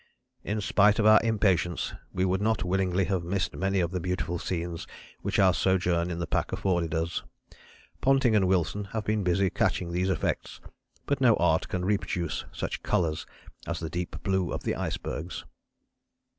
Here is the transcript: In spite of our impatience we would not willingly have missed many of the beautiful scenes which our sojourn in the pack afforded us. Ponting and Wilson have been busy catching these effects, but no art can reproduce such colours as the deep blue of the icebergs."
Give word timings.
In 0.43 0.61
spite 0.61 0.97
of 0.97 1.05
our 1.05 1.19
impatience 1.23 1.93
we 2.11 2.25
would 2.25 2.41
not 2.41 2.63
willingly 2.63 3.05
have 3.05 3.23
missed 3.23 3.55
many 3.55 3.79
of 3.79 3.91
the 3.91 3.99
beautiful 3.99 4.39
scenes 4.39 4.87
which 5.21 5.37
our 5.37 5.53
sojourn 5.53 6.09
in 6.09 6.17
the 6.17 6.25
pack 6.25 6.51
afforded 6.51 6.95
us. 6.95 7.21
Ponting 8.01 8.35
and 8.35 8.47
Wilson 8.47 8.85
have 8.93 9.05
been 9.05 9.21
busy 9.23 9.51
catching 9.51 9.91
these 9.91 10.09
effects, 10.09 10.59
but 11.05 11.21
no 11.21 11.35
art 11.35 11.67
can 11.69 11.85
reproduce 11.85 12.45
such 12.51 12.81
colours 12.81 13.27
as 13.67 13.79
the 13.79 13.91
deep 13.91 14.15
blue 14.23 14.51
of 14.51 14.63
the 14.63 14.73
icebergs." 14.75 15.45